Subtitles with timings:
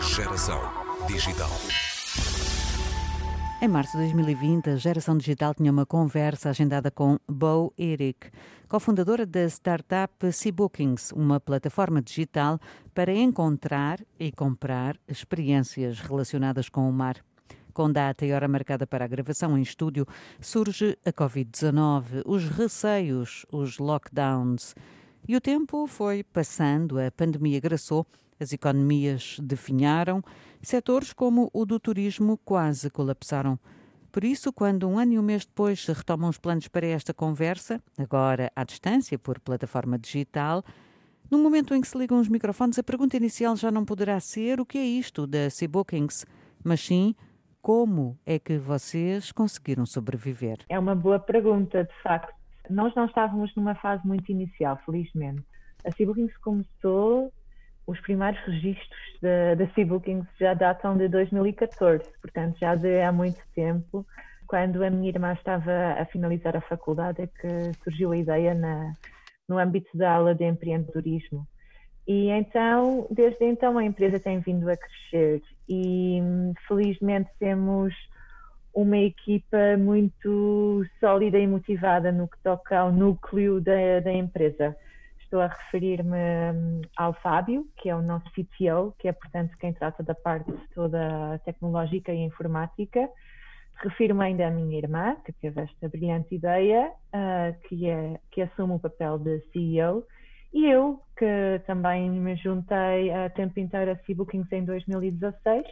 [0.00, 0.60] Geração
[1.08, 1.50] digital.
[3.60, 8.30] Em março de 2020, a geração digital tinha uma conversa agendada com Bo Eric,
[8.68, 12.60] cofundadora da startup Seabookings, uma plataforma digital
[12.92, 17.16] para encontrar e comprar experiências relacionadas com o mar.
[17.72, 20.06] Com data e hora marcada para a gravação em estúdio,
[20.40, 24.74] surge a Covid-19, os receios, os lockdowns.
[25.26, 28.06] E o tempo foi passando, a pandemia graçou,
[28.38, 30.22] as economias definharam,
[30.60, 33.58] setores como o do turismo quase colapsaram.
[34.12, 37.14] Por isso, quando um ano e um mês depois se retomam os planos para esta
[37.14, 40.62] conversa, agora à distância por plataforma digital,
[41.30, 44.60] no momento em que se ligam os microfones, a pergunta inicial já não poderá ser
[44.60, 46.26] o que é isto da Seabookings,
[46.62, 47.14] mas sim
[47.62, 50.58] como é que vocês conseguiram sobreviver?
[50.68, 52.43] É uma boa pergunta, de facto.
[52.70, 55.42] Nós não estávamos numa fase muito inicial, felizmente.
[55.84, 57.32] A Seabookings começou,
[57.86, 63.40] os primeiros registros da, da Seabookings já datam de 2014, portanto já de há muito
[63.54, 64.06] tempo.
[64.46, 68.92] Quando a minha irmã estava a finalizar a faculdade é que surgiu a ideia na,
[69.48, 71.46] no âmbito da aula de empreendedorismo.
[72.06, 76.20] E então, desde então, a empresa tem vindo a crescer e
[76.68, 77.94] felizmente temos
[78.74, 84.76] uma equipa muito sólida e motivada no que toca ao núcleo da, da empresa.
[85.20, 86.16] Estou a referir-me
[86.52, 90.52] hum, ao Fábio, que é o nosso CTO, que é, portanto, quem trata da parte
[90.74, 93.08] toda tecnológica e informática.
[93.76, 98.74] Refiro-me ainda à minha irmã, que teve esta brilhante ideia, uh, que, é, que assume
[98.74, 100.06] o papel de CEO
[100.54, 105.66] e eu, que também me juntei a tempo inteiro a Seabookings em 2016,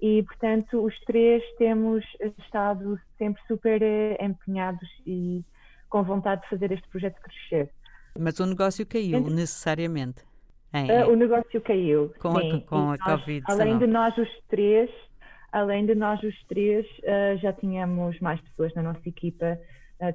[0.00, 2.04] e portanto os três temos
[2.38, 5.44] estado sempre super eh, empenhados e
[5.88, 7.70] com vontade de fazer este projeto crescer.
[8.18, 9.34] Mas o negócio caiu Entre...
[9.34, 10.22] necessariamente.
[10.74, 12.12] Uh, o negócio caiu.
[12.18, 12.56] Com sim.
[12.56, 13.42] a, com a Covid-19.
[13.48, 14.90] Além de nós os três,
[15.50, 19.58] além de nós os três, uh, já tínhamos mais pessoas na nossa equipa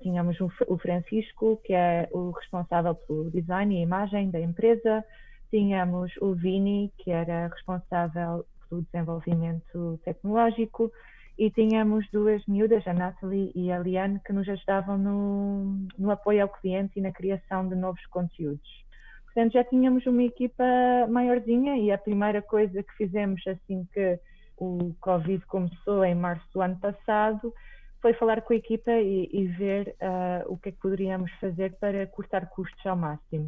[0.01, 5.03] tínhamos o Francisco, que é o responsável pelo design e imagem da empresa,
[5.51, 10.91] tínhamos o Vini, que era responsável pelo desenvolvimento tecnológico,
[11.37, 16.43] e tínhamos duas miúdas, a Natalie e a Liane, que nos ajudavam no, no apoio
[16.43, 18.83] ao cliente e na criação de novos conteúdos.
[19.25, 20.63] Portanto, já tínhamos uma equipa
[21.09, 24.19] maiorzinha e a primeira coisa que fizemos assim que
[24.57, 27.51] o Covid começou em março do ano passado
[27.99, 31.73] foi falar com a equipa e, e ver uh, o que é que poderíamos fazer
[31.79, 33.47] para cortar custos ao máximo.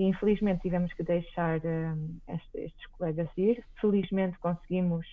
[0.00, 3.62] E, infelizmente tivemos que deixar uh, este, estes colegas ir.
[3.78, 5.06] Felizmente conseguimos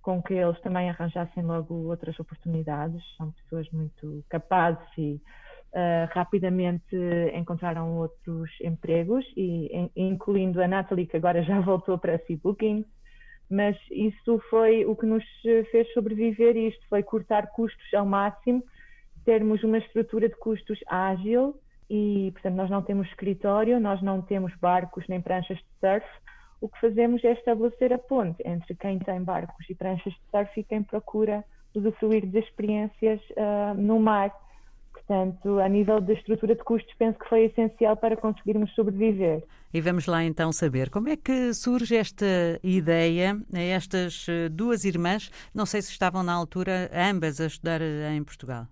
[0.00, 3.02] com que eles também arranjassem logo outras oportunidades.
[3.16, 5.20] São pessoas muito capazes e
[5.72, 6.96] uh, rapidamente
[7.34, 12.84] encontraram outros empregos, e, incluindo a Natalie, que agora já voltou para a Seabooking
[13.50, 15.24] mas isso foi o que nos
[15.70, 18.62] fez sobreviver isto foi cortar custos ao máximo,
[19.24, 21.58] termos uma estrutura de custos ágil
[21.90, 26.06] e, portanto, nós não temos escritório, nós não temos barcos nem pranchas de surf,
[26.60, 30.60] o que fazemos é estabelecer a ponte entre quem tem barcos e pranchas de surf
[30.60, 31.44] e quem procura
[31.74, 34.32] usufruir de experiências uh, no mar
[35.08, 39.42] Portanto, a nível da estrutura de custos, penso que foi essencial para conseguirmos sobreviver.
[39.72, 42.26] E vamos lá então saber como é que surge esta
[42.62, 45.30] ideia a estas eh, duas irmãs.
[45.54, 48.66] Não sei se estavam na altura ambas a estudar eh, em Portugal.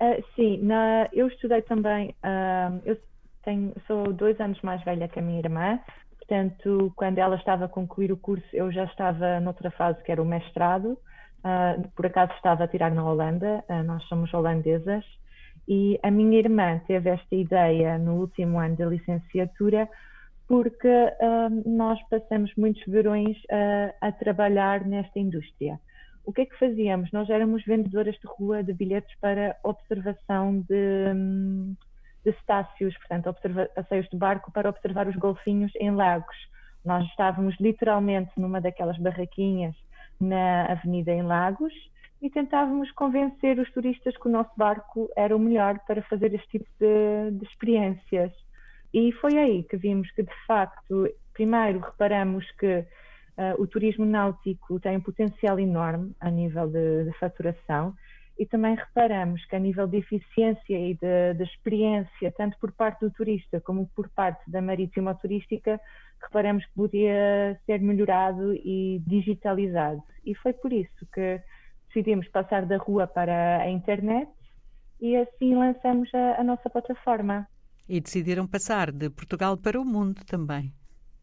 [0.00, 2.14] Uh, sim, na, eu estudei também.
[2.24, 2.98] Uh, eu
[3.44, 5.78] tenho, sou dois anos mais velha que a minha irmã.
[6.18, 10.22] Portanto, quando ela estava a concluir o curso, eu já estava noutra fase que era
[10.22, 10.96] o mestrado.
[11.40, 13.62] Uh, por acaso estava a tirar na Holanda.
[13.84, 15.04] nós somos holandesas.
[15.68, 19.88] E a minha irmã teve esta ideia no último ano da licenciatura
[20.48, 20.88] porque
[21.64, 23.36] nós passamos muitos verões
[24.00, 25.78] a trabalhar nesta indústria.
[26.24, 27.10] O que é que fazíamos?
[27.12, 31.74] Nós éramos vendedoras de rua de bilhetes para observação de, um,
[32.24, 33.34] de estácios, portanto,
[33.74, 36.36] passeios de barco para observar os golfinhos em lagos.
[36.84, 39.74] Nós estávamos literalmente numa daquelas barraquinhas
[40.20, 41.72] na Avenida em Lagos
[42.22, 46.48] e tentávamos convencer os turistas que o nosso barco era o melhor para fazer este
[46.48, 48.32] tipo de, de experiências.
[48.92, 52.84] E foi aí que vimos que, de facto, primeiro reparamos que
[53.58, 57.94] o turismo náutico tem um potencial enorme a nível de, de, faturação
[58.38, 63.10] e também reparamos que, a nível de eficiência e de, experiência, tanto por parte do
[63.10, 65.78] turista como por parte da marítima turística,
[66.22, 70.02] reparamos que podia ser melhorado e digitalizado.
[70.24, 71.40] E foi por isso que
[71.88, 74.30] decidimos passar da rua para a internet
[75.00, 77.46] e assim lançamos a, a nossa plataforma.
[77.88, 80.72] E decidiram passar de Portugal para o mundo também.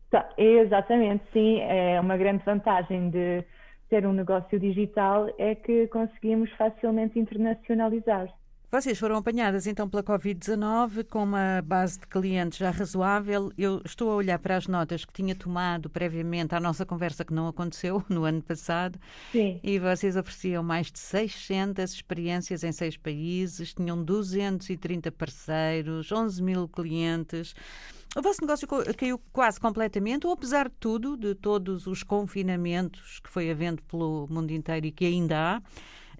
[0.09, 1.59] Tá, exatamente, sim.
[1.61, 3.43] É uma grande vantagem de
[3.89, 8.27] ter um negócio digital é que conseguimos facilmente internacionalizar.
[8.69, 13.49] Vocês foram apanhadas então pela Covid-19 com uma base de clientes já razoável.
[13.57, 17.33] Eu estou a olhar para as notas que tinha tomado previamente à nossa conversa que
[17.33, 18.99] não aconteceu no ano passado.
[19.31, 19.61] Sim.
[19.63, 26.67] E vocês ofereciam mais de 600 experiências em seis países, tinham 230 parceiros, 11 mil
[26.67, 27.55] clientes.
[28.15, 28.67] O vosso negócio
[28.97, 34.27] caiu quase completamente, ou apesar de tudo, de todos os confinamentos que foi havendo pelo
[34.29, 35.61] mundo inteiro e que ainda há,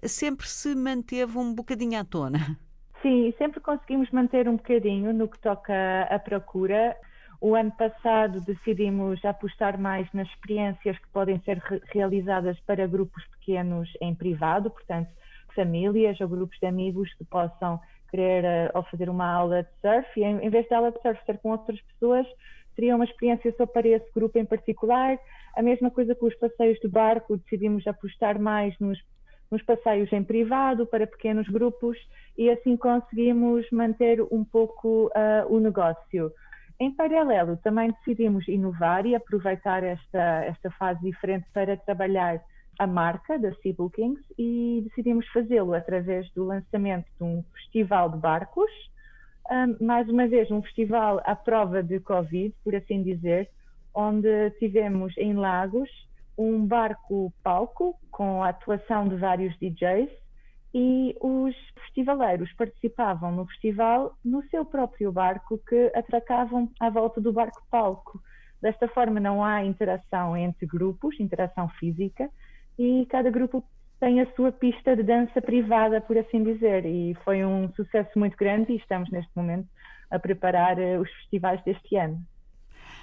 [0.06, 2.58] sempre se manteve um bocadinho à tona.
[3.02, 6.96] Sim, sempre conseguimos manter um bocadinho no que toca à procura.
[7.40, 11.62] O ano passado decidimos apostar mais nas experiências que podem ser
[11.92, 15.10] realizadas para grupos pequenos em privado, portanto,
[15.54, 20.08] famílias ou grupos de amigos que possam querer uh, ou fazer uma aula de surf
[20.20, 22.26] e em vez de aula de surf ser com outras pessoas,
[22.74, 25.18] seria uma experiência só para esse grupo em particular.
[25.56, 28.98] A mesma coisa com os passeios de barco, decidimos apostar mais nos
[29.50, 31.96] nos passeios em privado para pequenos grupos
[32.36, 36.30] e assim conseguimos manter um pouco uh, o negócio.
[36.78, 42.40] Em paralelo, também decidimos inovar e aproveitar esta, esta fase diferente para trabalhar
[42.78, 48.18] a marca da Sea Bookings e decidimos fazê-lo através do lançamento de um festival de
[48.18, 48.70] barcos,
[49.50, 53.50] um, mais uma vez um festival à prova de Covid, por assim dizer,
[53.94, 55.90] onde tivemos em Lagos
[56.36, 60.10] um barco palco com a atuação de vários DJs
[60.72, 61.54] e os
[61.84, 68.22] festivaleiros participavam no festival no seu próprio barco que atracavam à volta do barco palco.
[68.60, 72.30] Desta forma não há interação entre grupos, interação física,
[72.78, 73.64] e cada grupo
[74.00, 78.36] tem a sua pista de dança privada, por assim dizer, e foi um sucesso muito
[78.36, 79.68] grande e estamos neste momento
[80.10, 82.24] a preparar eh, os festivais deste ano.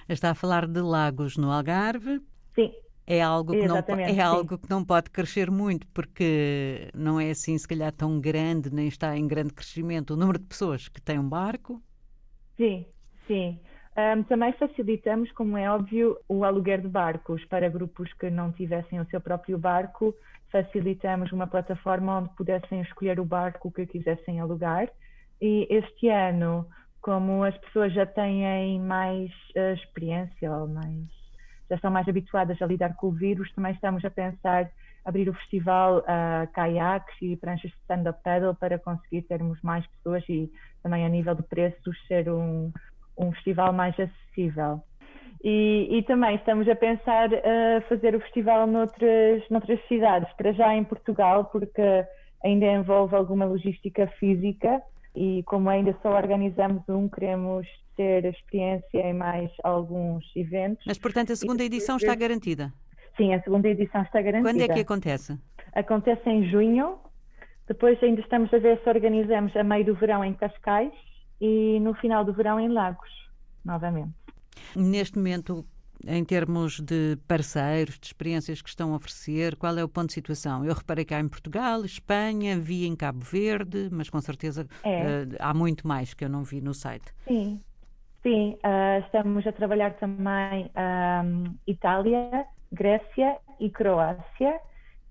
[0.07, 2.21] Está a falar de Lagos no Algarve?
[2.55, 2.71] Sim,
[3.05, 7.57] é algo que não é algo que não pode crescer muito porque não é assim
[7.57, 11.19] se calhar tão grande nem está em grande crescimento o número de pessoas que têm
[11.19, 11.81] um barco.
[12.57, 12.85] Sim
[13.27, 13.59] sim
[13.97, 17.43] um, também facilitamos como é óbvio o aluguer de barcos.
[17.45, 20.13] Para grupos que não tivessem o seu próprio barco
[20.51, 24.89] facilitamos uma plataforma onde pudessem escolher o barco que quisessem alugar.
[25.41, 26.65] E este ano
[27.05, 31.05] como as pessoas já têm mais uh, experiência ou mais
[31.69, 34.71] já estão mais habituadas a lidar com o vírus, também estamos a pensar
[35.03, 39.85] abrir o festival a uh, caiaques e pranchas de stand-up paddle para conseguir termos mais
[39.87, 40.51] pessoas e
[40.81, 42.71] também a nível de preços ser um,
[43.17, 44.81] um festival mais acessível.
[45.43, 50.73] E, e, também estamos a pensar uh, fazer o festival noutras, noutras cidades, para já
[50.73, 52.03] em Portugal, porque
[52.43, 54.81] ainda envolve alguma logística física
[55.15, 60.83] e como ainda só organizamos um, queremos ter experiência em mais alguns eventos.
[60.87, 62.73] Mas, portanto, a segunda edição está garantida?
[63.15, 64.51] Sim, a segunda edição está garantida.
[64.51, 65.39] Quando é que acontece?
[65.73, 66.97] Acontece em junho,
[67.67, 70.91] depois ainda estamos a ver se organizamos a meio do verão em Cascais
[71.39, 73.09] e no final do verão em Lagos,
[73.63, 74.13] novamente.
[74.75, 75.65] Neste momento,
[76.05, 80.13] em termos de parceiros, de experiências que estão a oferecer, qual é o ponto de
[80.13, 80.65] situação?
[80.65, 85.23] Eu reparei cá em Portugal, Espanha, vi em Cabo Verde, mas com certeza é.
[85.23, 87.13] uh, há muito mais que eu não vi no site.
[87.27, 87.61] Sim,
[88.21, 94.59] sim, uh, estamos a trabalhar também um, Itália, Grécia e Croácia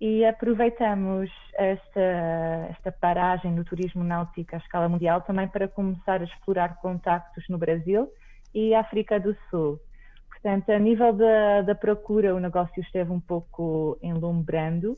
[0.06, 6.24] e aproveitamos esta, esta paragem no turismo náutico à escala mundial também para começar a
[6.24, 8.12] explorar contactos no Brasil
[8.54, 9.80] e África do Sul.
[10.28, 14.94] Portanto, a nível da, da procura, o negócio esteve um pouco enlumbrando,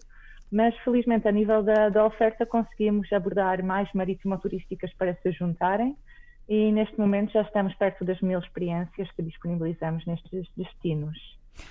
[0.50, 5.96] mas felizmente a nível da, da oferta conseguimos abordar mais marítimo-turísticas para se juntarem
[6.48, 11.16] e neste momento já estamos perto das mil experiências que disponibilizamos nestes destinos.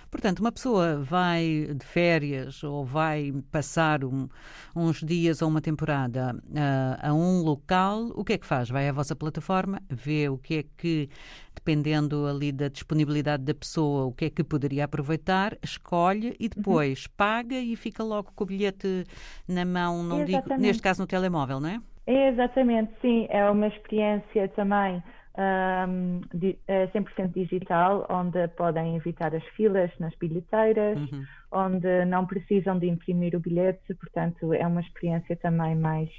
[0.09, 4.27] Portanto, uma pessoa vai de férias ou vai passar um,
[4.75, 8.69] uns dias ou uma temporada uh, a um local, o que é que faz?
[8.69, 11.09] Vai à vossa plataforma, vê o que é que,
[11.53, 17.05] dependendo ali da disponibilidade da pessoa, o que é que poderia aproveitar, escolhe e depois
[17.05, 17.13] uhum.
[17.17, 19.03] paga e fica logo com o bilhete
[19.47, 20.47] na mão, não Exatamente.
[20.49, 21.79] digo, neste caso no telemóvel, não é?
[22.07, 25.01] Exatamente, sim, é uma experiência também
[25.37, 31.25] um, di, 100% é digital, onde podem evitar as filas nas bilheteiras, uhum.
[31.51, 36.09] onde não precisam de imprimir o bilhete, portanto é uma experiência também mais,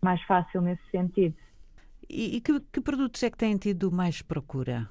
[0.00, 1.36] mais fácil nesse sentido.
[2.08, 4.88] E, e que, que, produtos é que têm tido mais procura?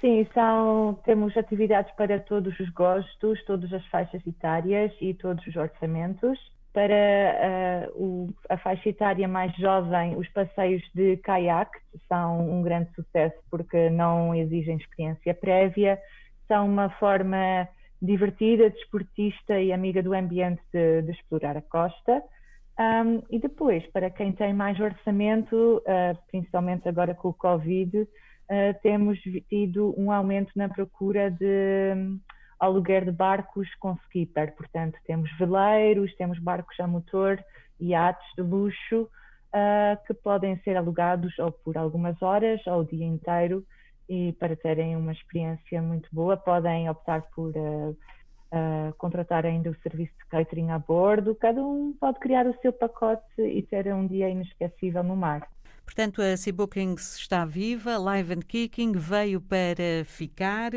[0.00, 5.56] Sim, são, temos atividades para todos os gostos, todas as faixas etárias e todos os
[5.56, 6.38] orçamentos.
[6.76, 12.94] Para uh, o, a faixa etária mais jovem, os passeios de caiaque são um grande
[12.94, 15.98] sucesso porque não exigem experiência prévia,
[16.46, 17.66] são uma forma
[18.02, 22.22] divertida, desportista e amiga do ambiente de, de explorar a costa.
[22.78, 28.06] Um, e depois, para quem tem mais orçamento, uh, principalmente agora com o Covid, uh,
[28.82, 29.18] temos
[29.48, 32.18] tido um aumento na procura de
[32.58, 34.54] aluguer de barcos com skipper.
[34.54, 37.42] Portanto, temos veleiros, temos barcos a motor,
[37.80, 43.04] iates de luxo, uh, que podem ser alugados ou por algumas horas ou o dia
[43.04, 43.64] inteiro.
[44.08, 47.96] E para terem uma experiência muito boa, podem optar por uh,
[48.98, 51.34] contratar ainda o serviço de catering a bordo.
[51.34, 55.48] Cada um pode criar o seu pacote e ter um dia inesquecível no mar.
[55.84, 60.72] Portanto, a Sea Bookings está viva, live and kicking, veio para ficar.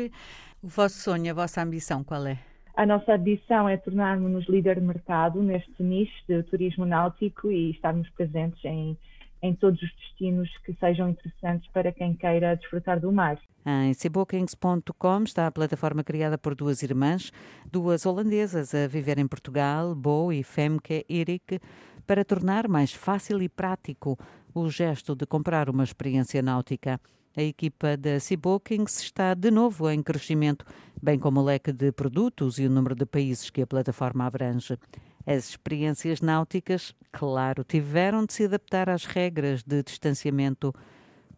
[0.62, 2.38] O vosso sonho, a vossa ambição, qual é?
[2.76, 8.08] A nossa ambição é tornarmos-nos líder de mercado neste nicho de turismo náutico e estarmos
[8.10, 8.96] presentes em
[9.42, 13.38] em todos os destinos que sejam interessantes para quem queira desfrutar do mar.
[13.64, 17.32] Em seabookings.com está a plataforma criada por duas irmãs,
[17.70, 21.60] duas holandesas a viver em Portugal, Bo e Femke Erik,
[22.06, 24.18] para tornar mais fácil e prático
[24.54, 27.00] o gesto de comprar uma experiência náutica.
[27.36, 30.64] A equipa da Seabookings está de novo em crescimento,
[31.00, 34.76] bem como o leque de produtos e o número de países que a plataforma abrange.
[35.24, 40.74] As experiências náuticas, claro, tiveram de se adaptar às regras de distanciamento,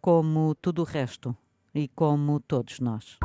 [0.01, 1.35] como tudo o resto
[1.75, 3.19] e como todos nós.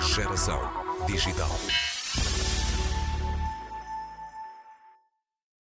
[0.00, 0.60] Geração
[1.06, 1.50] Digital.